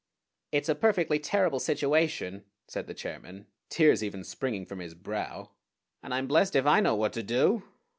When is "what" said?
6.95-7.13